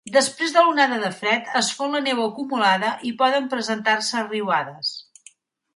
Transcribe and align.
Després 0.13 0.53
de 0.53 0.61
l'onada 0.67 0.95
de 1.03 1.11
fred 1.17 1.51
es 1.61 1.69
fon 1.81 1.93
la 1.97 2.01
neu 2.07 2.23
acumulada 2.25 2.91
i 3.11 3.15
poden 3.21 3.47
presentar-se 3.53 4.27
riuades. 4.33 4.99